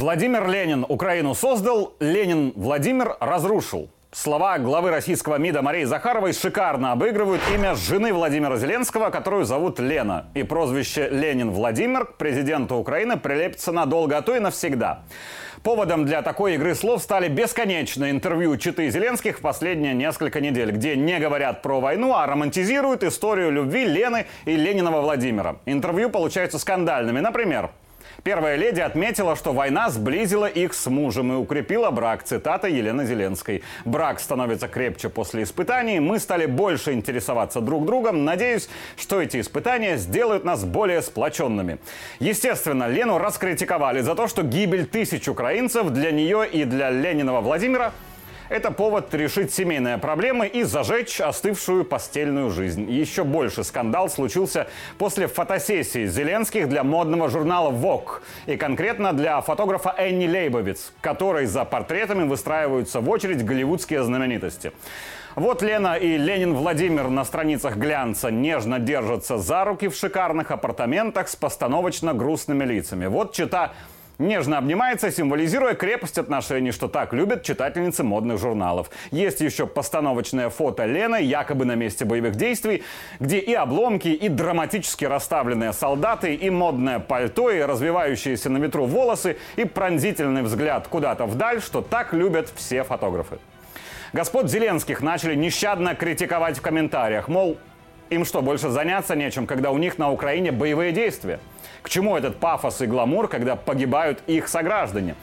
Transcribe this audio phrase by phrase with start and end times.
[0.00, 3.90] Владимир Ленин Украину создал, Ленин Владимир разрушил.
[4.12, 10.30] Слова главы российского МИДа Марии Захаровой шикарно обыгрывают имя жены Владимира Зеленского, которую зовут Лена.
[10.32, 15.02] И прозвище Ленин Владимир к президенту Украины прилепится надолго, а то и навсегда.
[15.62, 20.96] Поводом для такой игры слов стали бесконечные интервью Читы Зеленских в последние несколько недель, где
[20.96, 25.58] не говорят про войну, а романтизируют историю любви Лены и Ленинова Владимира.
[25.66, 27.20] Интервью получаются скандальными.
[27.20, 27.70] Например,
[28.22, 32.22] Первая леди отметила, что война сблизила их с мужем и укрепила брак.
[32.22, 33.62] Цитата Елены Зеленской.
[33.84, 36.00] «Брак становится крепче после испытаний.
[36.00, 38.24] Мы стали больше интересоваться друг другом.
[38.24, 41.78] Надеюсь, что эти испытания сделают нас более сплоченными».
[42.18, 47.92] Естественно, Лену раскритиковали за то, что гибель тысяч украинцев для нее и для Ленинова Владимира–
[48.50, 52.90] это повод решить семейные проблемы и зажечь остывшую постельную жизнь.
[52.90, 54.66] Еще больше скандал случился
[54.98, 58.20] после фотосессии Зеленских для модного журнала Vogue.
[58.46, 64.72] И конкретно для фотографа Энни Лейбовиц, которой за портретами выстраиваются в очередь голливудские знаменитости.
[65.36, 71.28] Вот Лена и Ленин Владимир на страницах глянца нежно держатся за руки в шикарных апартаментах
[71.28, 73.06] с постановочно грустными лицами.
[73.06, 73.72] Вот чита
[74.20, 78.90] нежно обнимается, символизируя крепость отношений, что так любят читательницы модных журналов.
[79.10, 82.84] Есть еще постановочное фото Лены, якобы на месте боевых действий,
[83.18, 89.38] где и обломки, и драматически расставленные солдаты, и модное пальто, и развивающиеся на ветру волосы,
[89.56, 93.38] и пронзительный взгляд куда-то вдаль, что так любят все фотографы.
[94.12, 97.58] Господ Зеленских начали нещадно критиковать в комментариях, мол,
[98.10, 101.40] им что, больше заняться нечем, когда у них на Украине боевые действия?
[101.82, 105.14] К чему этот пафос и гламур, когда погибают их сограждане?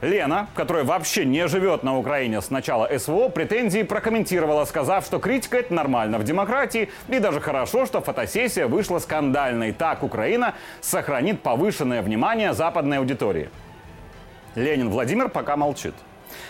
[0.00, 5.58] Лена, которая вообще не живет на Украине с начала СВО, претензии прокомментировала, сказав, что критика
[5.58, 9.72] это нормально в демократии и даже хорошо, что фотосессия вышла скандальной.
[9.72, 13.50] Так Украина сохранит повышенное внимание западной аудитории.
[14.54, 15.94] Ленин Владимир пока молчит.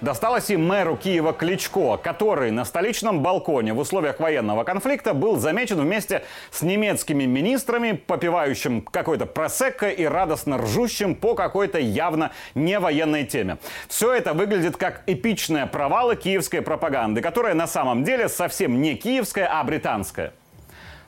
[0.00, 5.80] Досталось и мэру Киева Кличко, который на столичном балконе в условиях военного конфликта был замечен
[5.80, 13.24] вместе с немецкими министрами, попивающим какой-то просекко и радостно ржущим по какой-то явно не военной
[13.24, 13.58] теме.
[13.88, 19.48] Все это выглядит как эпичные провалы киевской пропаганды, которая на самом деле совсем не киевская,
[19.50, 20.32] а британская.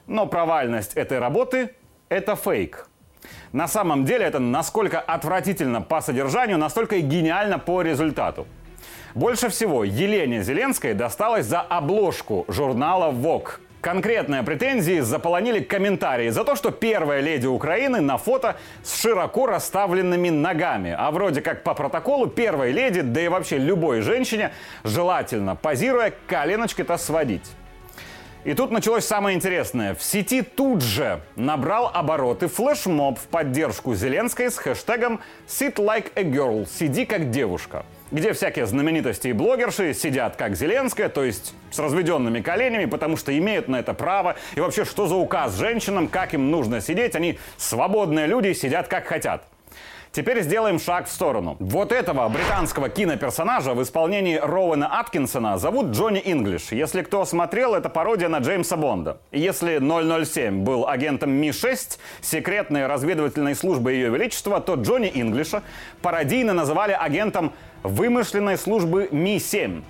[0.07, 1.71] Но провальность этой работы–
[2.09, 2.90] это фейк.
[3.53, 8.47] На самом деле это насколько отвратительно по содержанию, настолько и гениально по результату.
[9.15, 13.59] Больше всего Елене Зеленской досталось за обложку журнала Vogue.
[13.81, 20.29] Конкретные претензии заполонили комментарии за то, что первая леди Украины на фото с широко расставленными
[20.29, 20.95] ногами.
[20.97, 24.53] А вроде как по протоколу первой леди, да и вообще любой женщине,
[24.85, 27.51] желательно, позируя, коленочки-то сводить.
[28.45, 29.95] И тут началось самое интересное.
[29.95, 36.23] В сети тут же набрал обороты флешмоб в поддержку Зеленской с хэштегом «Sit like a
[36.23, 41.79] girl»– «Сиди как девушка» где всякие знаменитости и блогерши сидят как Зеленская, то есть с
[41.79, 44.35] разведенными коленями, потому что имеют на это право.
[44.57, 47.15] И вообще, что за указ женщинам, как им нужно сидеть?
[47.15, 49.45] Они свободные люди, сидят как хотят.
[50.13, 51.57] Теперь сделаем шаг в сторону.
[51.61, 56.73] Вот этого британского киноперсонажа в исполнении Роуэна Аткинсона зовут Джонни Инглиш.
[56.73, 59.21] Если кто смотрел, это пародия на Джеймса Бонда.
[59.31, 65.63] Если 007 был агентом Ми-6, секретной разведывательной службы Ее Величества, то Джонни Инглиша
[66.03, 67.53] пародийно называли агентом
[67.85, 69.85] вымышленной службы Ми-7.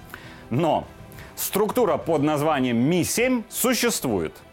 [0.51, 0.87] Но
[1.35, 4.35] структура под названием Ми-7 существует–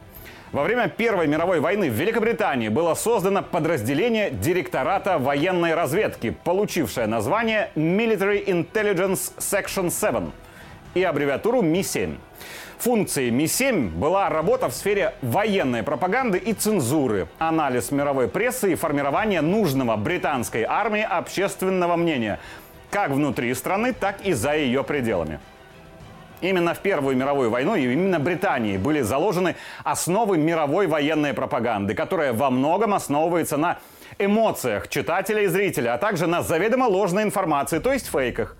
[0.52, 7.69] во время Первой мировой войны в Великобритании было создано подразделение директората военной разведки, получившее название
[7.75, 10.31] Military Intelligence Section 7
[10.94, 12.18] и аббревиатуру Ми-7.
[12.80, 19.42] Функцией Ми-7 была работа в сфере военной пропаганды и цензуры, анализ мировой прессы и формирование
[19.42, 22.39] нужного британской армии общественного мнения,
[22.92, 25.39] как внутри страны, так и за ее пределами.
[26.42, 32.34] Именно в Первую мировую войну и именно Британии были заложены основы мировой военной пропаганды, которая
[32.34, 33.80] во многом основывается на
[34.19, 38.56] эмоциях читателя и зрителя, а также на заведомо ложной информации, то есть фейках.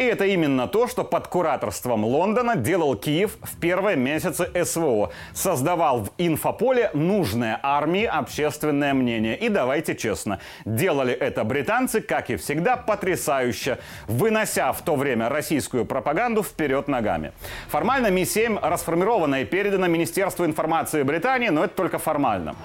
[0.00, 5.10] И это именно то, что под кураторством Лондона делал Киев в первые месяцы СВО.
[5.34, 9.36] Создавал в инфополе нужное армии общественное мнение.
[9.36, 15.84] И давайте честно, делали это британцы, как и всегда, потрясающе, вынося в то время российскую
[15.84, 17.32] пропаганду вперед ногами.
[17.68, 22.56] Формально Ми-7 расформирована и передана Министерству информации Британии, но это только формально.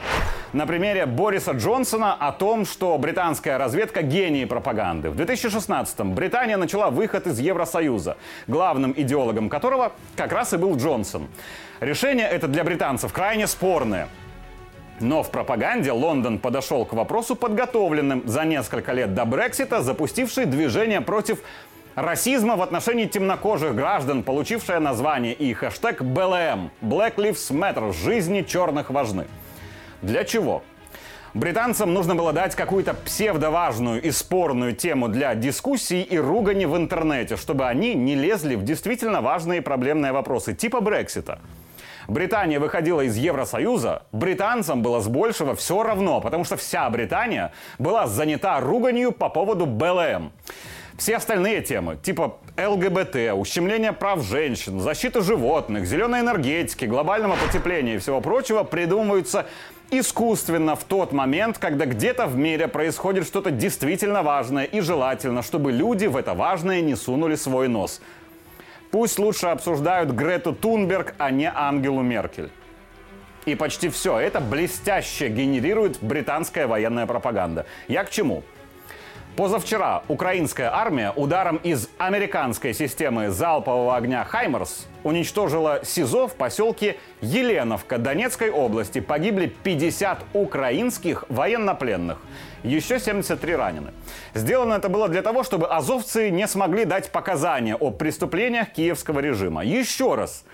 [0.56, 5.10] На примере Бориса Джонсона о том, что британская разведка гений пропаганды.
[5.10, 8.16] В 2016-м Британия начала выход из Евросоюза,
[8.48, 11.28] главным идеологом которого как раз и был Джонсон.
[11.82, 14.08] Решение это для британцев крайне спорное.
[15.02, 21.02] Но в пропаганде Лондон подошел к вопросу подготовленным за несколько лет до Брексита, запустивший движение
[21.02, 21.40] против
[21.96, 28.90] расизма в отношении темнокожих граждан, получившее название и хэштег БЛМ– Black Lives Matter– «Жизни черных
[28.90, 29.26] важны».
[30.02, 30.64] Для чего?
[31.34, 37.36] Британцам нужно было дать какую-то псевдоважную и спорную тему для дискуссий и ругани в интернете,
[37.36, 41.40] чтобы они не лезли в действительно важные проблемные вопросы, типа Брексита.
[42.08, 48.08] Британия выходила из Евросоюза, британцам было с большего все равно, потому что вся Британия была
[48.08, 50.32] занята руганью по поводу БЛМ.
[50.98, 57.98] Все остальные темы, типа ЛГБТ, ущемления прав женщин, защиты животных, зеленой энергетики, глобального потепления и
[57.98, 59.46] всего прочего, придумываются
[59.92, 65.74] искусственно в тот момент, когда где-то в мире происходит что-то действительно важное и желательно, чтобы
[65.74, 68.02] люди в это важное не сунули свой нос.
[68.90, 72.50] Пусть лучше обсуждают Грету Тунберг, а не Ангелу Меркель.
[73.46, 77.66] И почти все это блестяще генерирует британская военная пропаганда.
[77.90, 78.44] Я к чему?
[79.36, 87.98] Позавчера украинская армия ударом из американской системы залпового огня «Хаймерс» уничтожила СИЗО в поселке Еленовка
[87.98, 89.02] Донецкой области.
[89.02, 92.18] Погибли 50 украинских военнопленных.
[92.64, 93.92] Еще 73 ранены.
[94.34, 99.66] Сделано это было для того, чтобы азовцы не смогли дать показания о преступлениях киевского режима.
[99.66, 100.46] Еще раз.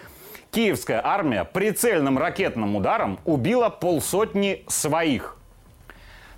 [0.49, 5.37] Киевская армия прицельным ракетным ударом убила полсотни своих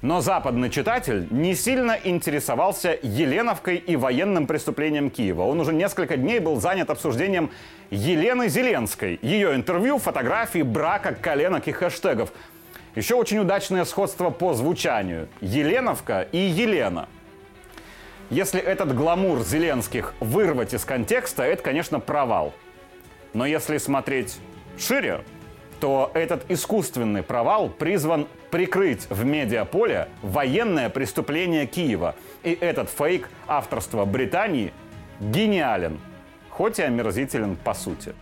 [0.03, 5.43] но западный читатель не сильно интересовался Еленовкой и военным преступлением Киева.
[5.43, 7.51] Он уже несколько дней был занят обсуждением
[7.89, 12.33] Елены Зеленской, ее интервью, фотографии, брака, коленок и хэштегов.
[12.95, 15.29] Еще очень удачное сходство по звучанию.
[15.39, 17.07] Еленовка и Елена.
[18.29, 22.53] Если этот гламур Зеленских вырвать из контекста, это, конечно, провал.
[23.33, 24.37] Но если смотреть
[24.77, 25.23] шире,
[25.83, 32.15] то этот искусственный провал призван прикрыть в медиаполе военное преступление Киева.
[32.41, 34.71] И этот фейк авторства Британии
[35.19, 35.99] гениален,
[36.49, 38.15] хоть и омерзителен по сути.